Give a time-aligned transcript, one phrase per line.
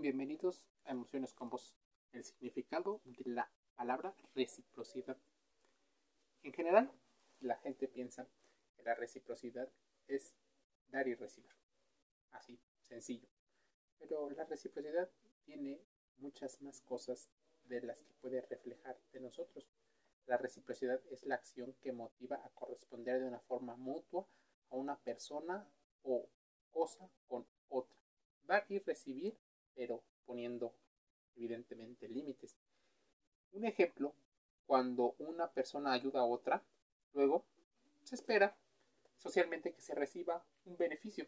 [0.00, 1.76] Bienvenidos a Emociones con Vos,
[2.12, 5.18] el significado de la palabra reciprocidad.
[6.42, 6.90] En general,
[7.40, 8.26] la gente piensa
[8.74, 9.68] que la reciprocidad
[10.08, 10.34] es
[10.88, 11.50] dar y recibir.
[12.30, 13.28] Así, sencillo.
[13.98, 15.10] Pero la reciprocidad
[15.44, 15.82] tiene
[16.16, 17.28] muchas más cosas
[17.64, 19.68] de las que puede reflejar de nosotros.
[20.24, 24.26] La reciprocidad es la acción que motiva a corresponder de una forma mutua
[24.70, 25.70] a una persona
[26.04, 26.26] o
[26.70, 27.98] cosa con otra.
[28.44, 29.36] Dar y recibir
[29.80, 30.74] pero poniendo
[31.36, 32.54] evidentemente límites.
[33.52, 34.12] Un ejemplo,
[34.66, 36.62] cuando una persona ayuda a otra,
[37.14, 37.46] luego
[38.04, 38.54] se espera
[39.16, 41.26] socialmente que se reciba un beneficio.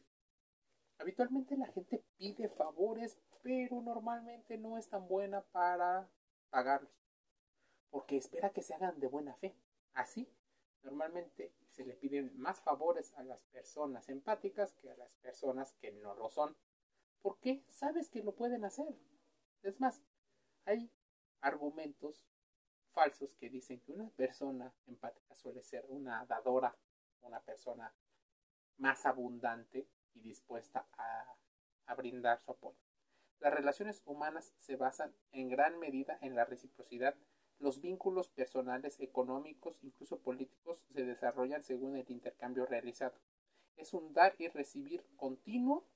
[0.99, 6.11] Habitualmente la gente pide favores, pero normalmente no es tan buena para
[6.51, 6.93] pagarlos,
[7.89, 9.55] porque espera que se hagan de buena fe.
[9.95, 10.29] Así,
[10.83, 15.91] normalmente se le piden más favores a las personas empáticas que a las personas que
[15.93, 16.55] no lo son.
[17.23, 17.63] ¿Por qué?
[17.69, 18.95] Sabes que lo pueden hacer.
[19.63, 20.03] Es más,
[20.65, 20.91] hay
[21.41, 22.27] argumentos
[22.93, 26.77] falsos que dicen que una persona empática suele ser una dadora,
[27.23, 27.95] una persona
[28.79, 31.37] más abundante y dispuesta a,
[31.87, 32.79] a, brindar su apoyo.
[33.39, 37.15] Las relaciones humanas se basan en gran medida en la reciprocidad.
[37.59, 43.15] Los vínculos personales, económicos, incluso políticos, se desarrollan según el intercambio realizado.
[43.77, 45.87] Es un dar y recibir continuo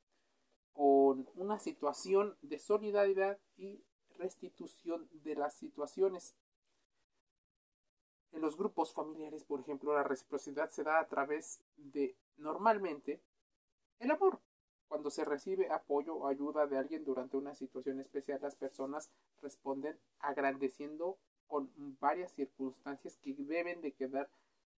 [0.76, 3.82] con una situación de solidaridad y
[4.18, 6.36] restitución de las situaciones.
[8.32, 13.22] En los grupos familiares, por ejemplo, la reciprocidad se da a través de, normalmente,
[14.00, 14.38] el amor.
[14.86, 19.10] Cuando se recibe apoyo o ayuda de alguien durante una situación especial, las personas
[19.40, 21.16] responden agradeciendo
[21.46, 24.28] con varias circunstancias que deben de quedar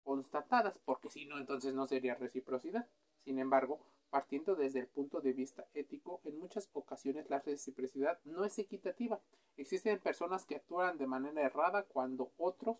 [0.04, 2.88] constatadas, porque si no, entonces no sería reciprocidad.
[3.24, 8.44] Sin embargo, Partiendo desde el punto de vista ético, en muchas ocasiones la reciprocidad no
[8.44, 9.20] es equitativa.
[9.56, 12.78] Existen personas que actúan de manera errada cuando otros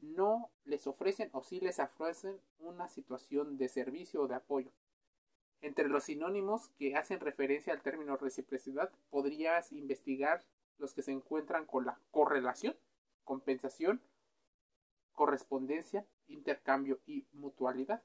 [0.00, 4.70] no les ofrecen o sí les ofrecen una situación de servicio o de apoyo.
[5.60, 10.44] Entre los sinónimos que hacen referencia al término reciprocidad, podrías investigar
[10.78, 12.76] los que se encuentran con la correlación,
[13.24, 14.00] compensación,
[15.12, 18.02] correspondencia, intercambio y mutualidad.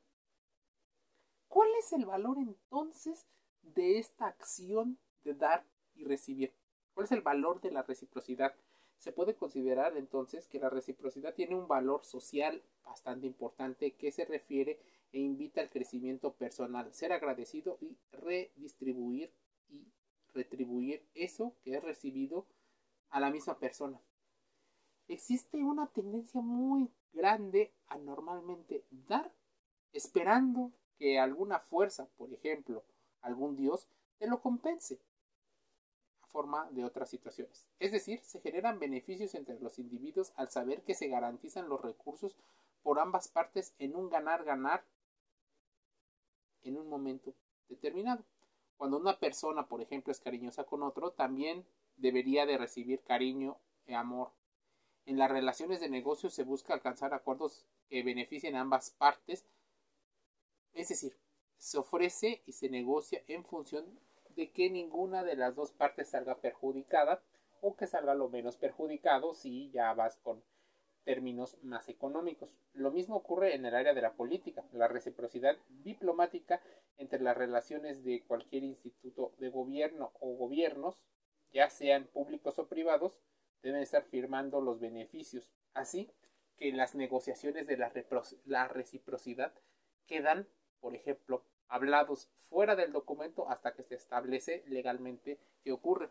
[1.47, 3.27] ¿Cuál es el valor entonces
[3.61, 5.65] de esta acción de dar
[5.95, 6.53] y recibir?
[6.93, 8.55] ¿Cuál es el valor de la reciprocidad?
[8.97, 14.25] Se puede considerar entonces que la reciprocidad tiene un valor social bastante importante que se
[14.25, 14.79] refiere
[15.11, 19.31] e invita al crecimiento personal, ser agradecido y redistribuir
[19.69, 19.87] y
[20.33, 22.45] retribuir eso que es recibido
[23.09, 24.01] a la misma persona.
[25.07, 29.31] Existe una tendencia muy grande a normalmente dar
[29.93, 32.83] esperando que alguna fuerza, por ejemplo,
[33.21, 33.87] algún dios,
[34.17, 34.99] te lo compense
[36.21, 37.67] a forma de otras situaciones.
[37.79, 42.35] Es decir, se generan beneficios entre los individuos al saber que se garantizan los recursos
[42.83, 44.83] por ambas partes en un ganar-ganar
[46.63, 47.33] en un momento
[47.69, 48.23] determinado.
[48.77, 51.65] Cuando una persona, por ejemplo, es cariñosa con otro, también
[51.95, 54.31] debería de recibir cariño y amor.
[55.05, 59.45] En las relaciones de negocio se busca alcanzar acuerdos que beneficien a ambas partes
[60.77, 61.17] es decir,
[61.57, 63.99] se ofrece y se negocia en función
[64.35, 67.23] de que ninguna de las dos partes salga perjudicada
[67.61, 70.43] o que salga lo menos perjudicado si ya vas con
[71.03, 72.59] términos más económicos.
[72.73, 74.65] Lo mismo ocurre en el área de la política.
[74.73, 76.61] La reciprocidad diplomática
[76.97, 81.01] entre las relaciones de cualquier instituto de gobierno o gobiernos,
[81.51, 83.19] ya sean públicos o privados,
[83.63, 85.49] deben estar firmando los beneficios.
[85.73, 86.11] Así
[86.57, 87.91] que las negociaciones de la,
[88.45, 89.53] la reciprocidad
[90.07, 90.47] quedan
[90.79, 96.09] por ejemplo, hablados fuera del documento hasta que se establece legalmente qué ocurre.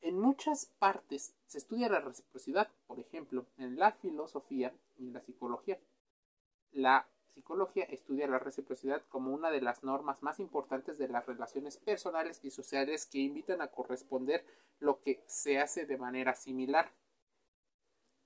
[0.00, 5.20] En muchas partes se estudia la reciprocidad, por ejemplo, en la filosofía y en la
[5.20, 5.78] psicología.
[6.72, 11.76] La psicología estudia la reciprocidad como una de las normas más importantes de las relaciones
[11.76, 14.44] personales y sociales que invitan a corresponder
[14.78, 16.92] lo que se hace de manera similar.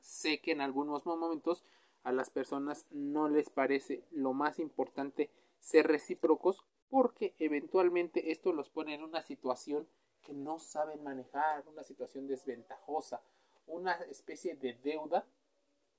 [0.00, 1.64] Sé que en algunos momentos
[2.04, 8.69] a las personas no les parece lo más importante ser recíprocos porque eventualmente esto los
[8.69, 9.88] pone en una situación
[10.22, 13.22] que no saben manejar, una situación desventajosa,
[13.66, 15.25] una especie de deuda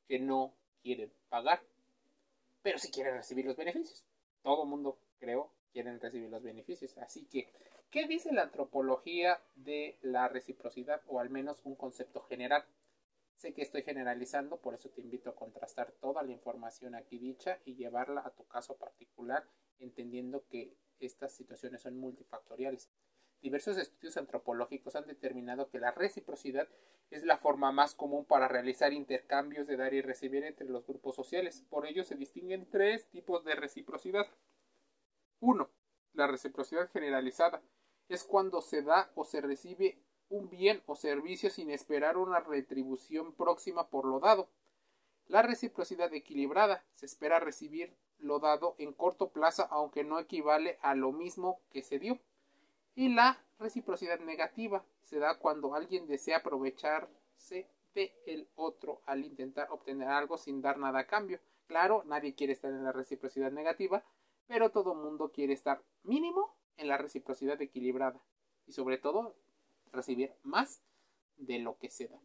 [0.07, 1.61] que no quieren pagar,
[2.61, 4.05] pero sí quieren recibir los beneficios.
[4.41, 6.97] Todo mundo, creo, quieren recibir los beneficios.
[6.97, 7.49] Así que,
[7.89, 12.65] ¿qué dice la antropología de la reciprocidad o al menos un concepto general?
[13.43, 17.59] Sé que estoy generalizando, por eso te invito a contrastar toda la información aquí dicha
[17.65, 19.45] y llevarla a tu caso particular,
[19.79, 22.89] entendiendo que estas situaciones son multifactoriales.
[23.41, 26.69] Diversos estudios antropológicos han determinado que la reciprocidad
[27.09, 31.13] es la forma más común para realizar intercambios de dar y recibir entre los grupos
[31.13, 31.65] sociales.
[31.69, 34.25] Por ello se distinguen tres tipos de reciprocidad.
[35.41, 35.69] 1.
[36.13, 37.61] La reciprocidad generalizada
[38.07, 43.33] es cuando se da o se recibe un bien o servicio sin esperar una retribución
[43.33, 44.49] próxima por lo dado.
[45.27, 50.95] La reciprocidad equilibrada se espera recibir lo dado en corto plazo aunque no equivale a
[50.95, 52.19] lo mismo que se dio.
[52.95, 59.67] Y la reciprocidad negativa se da cuando alguien desea aprovecharse de el otro al intentar
[59.71, 61.39] obtener algo sin dar nada a cambio.
[61.67, 64.03] Claro, nadie quiere estar en la reciprocidad negativa,
[64.47, 68.19] pero todo mundo quiere estar mínimo en la reciprocidad equilibrada
[68.67, 69.35] y sobre todo
[69.93, 70.81] recibir más
[71.37, 72.19] de lo que se da.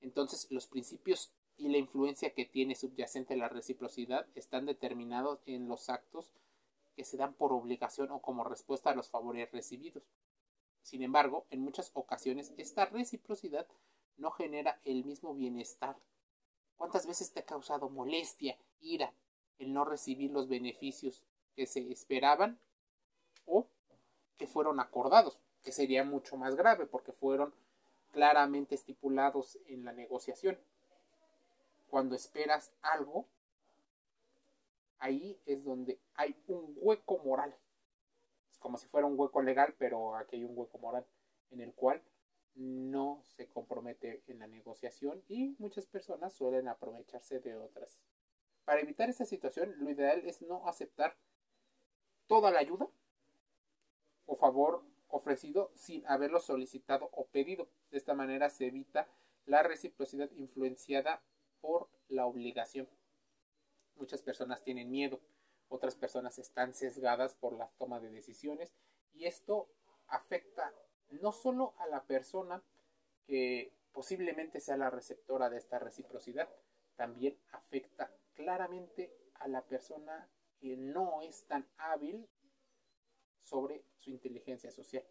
[0.00, 5.90] Entonces, los principios y la influencia que tiene subyacente la reciprocidad están determinados en los
[5.90, 6.30] actos
[6.96, 10.02] que se dan por obligación o como respuesta a los favores recibidos.
[10.82, 13.66] Sin embargo, en muchas ocasiones esta reciprocidad
[14.16, 15.96] no genera el mismo bienestar.
[16.76, 19.12] ¿Cuántas veces te ha causado molestia, ira,
[19.58, 22.58] el no recibir los beneficios que se esperaban
[23.44, 23.68] o
[24.38, 25.40] que fueron acordados?
[25.62, 27.54] Que sería mucho más grave porque fueron
[28.12, 30.58] claramente estipulados en la negociación.
[31.88, 33.26] Cuando esperas algo
[35.00, 37.54] ahí es donde hay un hueco moral.
[38.52, 41.04] Es como si fuera un hueco legal, pero aquí hay un hueco moral
[41.50, 42.02] en el cual
[42.54, 47.98] no se compromete en la negociación y muchas personas suelen aprovecharse de otras.
[48.64, 51.16] Para evitar esta situación, lo ideal es no aceptar
[52.26, 52.88] toda la ayuda
[54.26, 57.68] o favor ofrecido sin haberlo solicitado o pedido.
[57.90, 59.08] De esta manera se evita
[59.46, 61.22] la reciprocidad influenciada
[61.60, 62.88] por la obligación.
[63.96, 65.20] Muchas personas tienen miedo,
[65.68, 68.72] otras personas están sesgadas por la toma de decisiones
[69.12, 69.68] y esto
[70.08, 70.72] afecta
[71.10, 72.62] no solo a la persona
[73.26, 76.48] que posiblemente sea la receptora de esta reciprocidad,
[76.96, 80.28] también afecta claramente a la persona
[80.60, 82.28] que no es tan hábil
[83.42, 85.04] sobre su inteligencia social.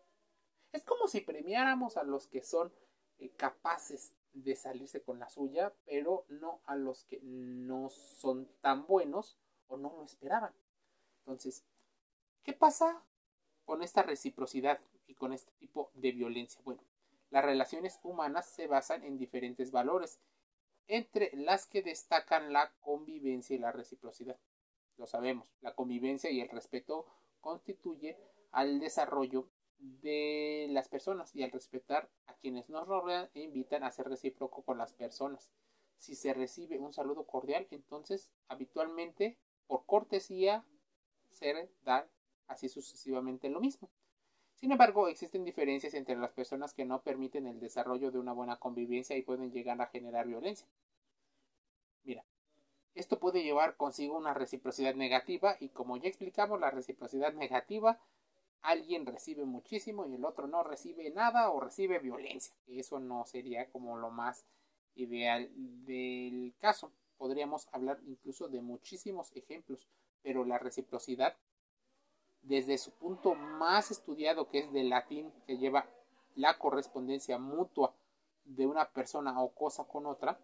[0.72, 2.72] Es como si premiáramos a los que son
[3.18, 8.86] eh, capaces de salirse con la suya, pero no a los que no son tan
[8.86, 9.38] buenos
[9.68, 10.54] o no lo esperaban.
[11.20, 11.64] Entonces,
[12.44, 13.04] ¿qué pasa
[13.66, 16.62] con esta reciprocidad y con este tipo de violencia?
[16.64, 16.84] Bueno,
[17.30, 20.20] las relaciones humanas se basan en diferentes valores,
[20.88, 24.38] entre las que destacan la convivencia y la reciprocidad.
[24.98, 27.06] Lo sabemos, la convivencia y el respeto
[27.42, 28.18] constituye
[28.52, 29.50] al desarrollo
[29.80, 34.64] de las personas y al respetar a quienes nos rodean e invitan a ser recíproco
[34.64, 35.52] con las personas.
[35.98, 39.38] Si se recibe un saludo cordial, entonces habitualmente
[39.68, 40.66] por cortesía
[41.30, 42.10] se da
[42.48, 43.90] así sucesivamente lo mismo.
[44.56, 48.58] Sin embargo, existen diferencias entre las personas que no permiten el desarrollo de una buena
[48.58, 50.68] convivencia y pueden llegar a generar violencia.
[52.04, 52.26] Mira,
[53.00, 58.00] esto puede llevar consigo una reciprocidad negativa y como ya explicamos, la reciprocidad negativa
[58.62, 62.54] alguien recibe muchísimo y el otro no recibe nada o recibe violencia.
[62.68, 64.44] Eso no sería como lo más
[64.96, 65.50] ideal
[65.86, 66.92] del caso.
[67.18, 69.88] Podríamos hablar incluso de muchísimos ejemplos,
[70.22, 71.38] pero la reciprocidad,
[72.42, 75.90] desde su punto más estudiado, que es del latín, que lleva
[76.36, 77.94] la correspondencia mutua
[78.44, 80.38] de una persona o cosa con otra,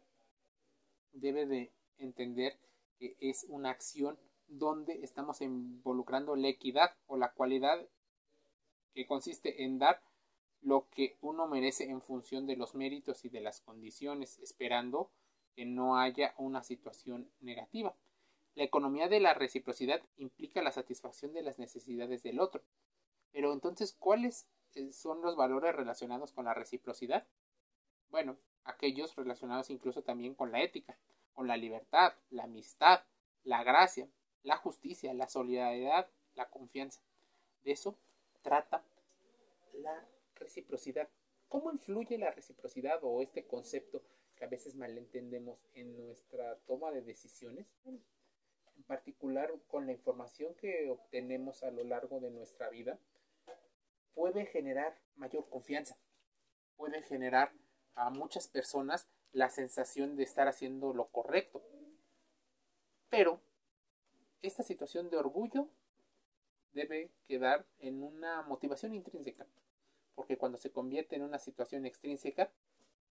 [1.12, 2.58] debe de entender
[2.98, 7.88] que es una acción donde estamos involucrando la equidad o la cualidad
[8.94, 10.02] que consiste en dar
[10.62, 15.12] lo que uno merece en función de los méritos y de las condiciones, esperando
[15.56, 17.96] que no haya una situación negativa.
[18.56, 22.64] La economía de la reciprocidad implica la satisfacción de las necesidades del otro.
[23.32, 27.28] Pero entonces, ¿cuáles eh, son los valores relacionados con la reciprocidad?
[28.10, 30.98] Bueno, aquellos relacionados incluso también con la ética,
[31.36, 33.02] con la libertad, la amistad,
[33.44, 34.10] la gracia,
[34.42, 37.02] la justicia, la solidaridad, la confianza.
[37.64, 37.98] De eso
[38.42, 38.84] trata
[39.74, 41.10] la reciprocidad.
[41.50, 44.02] ¿Cómo influye la reciprocidad o este concepto
[44.36, 47.68] que a veces malentendemos en nuestra toma de decisiones?
[47.86, 48.04] En
[48.88, 53.00] particular con la información que obtenemos a lo largo de nuestra vida,
[54.14, 55.98] puede generar mayor confianza,
[56.78, 57.52] puede generar
[57.96, 61.62] a muchas personas la sensación de estar haciendo lo correcto.
[63.10, 63.42] Pero
[64.42, 65.68] esta situación de orgullo
[66.72, 69.46] debe quedar en una motivación intrínseca,
[70.16, 72.50] porque cuando se convierte en una situación extrínseca,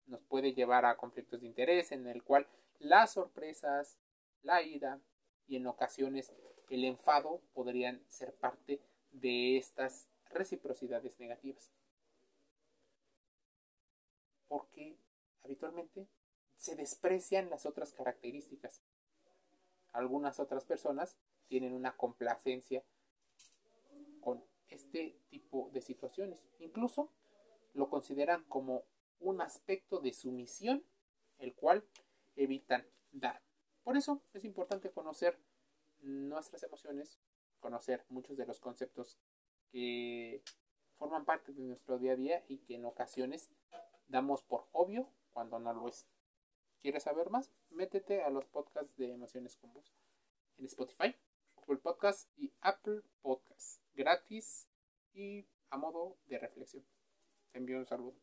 [0.06, 2.48] nos puede llevar a conflictos de interés en el cual
[2.78, 3.98] las sorpresas,
[4.44, 5.00] la ira
[5.48, 6.32] y en ocasiones
[6.70, 8.80] el enfado podrían ser parte
[9.12, 11.72] de estas reciprocidades negativas.
[14.48, 15.00] ¿Por qué
[15.43, 16.07] habitualmente
[16.57, 18.81] se desprecian las otras características.
[19.91, 21.17] Algunas otras personas
[21.48, 22.83] tienen una complacencia
[24.21, 26.45] con este tipo de situaciones.
[26.60, 27.12] Incluso
[27.74, 28.83] lo consideran como
[29.19, 30.83] un aspecto de sumisión,
[31.39, 31.83] el cual
[32.36, 33.41] evitan dar.
[33.83, 35.38] Por eso es importante conocer
[36.01, 37.19] nuestras emociones,
[37.60, 39.17] conocer muchos de los conceptos
[39.71, 40.43] que
[40.98, 43.50] forman parte de nuestro día a día y que en ocasiones
[44.07, 46.07] damos por obvio cuando no lo es.
[46.81, 47.51] ¿Quieres saber más?
[47.69, 49.93] Métete a los podcasts de Emociones con Vos
[50.57, 51.15] en Spotify,
[51.55, 53.81] Google Podcast y Apple Podcast.
[53.93, 54.67] Gratis
[55.13, 56.85] y a modo de reflexión.
[57.51, 58.15] Te envío un saludo.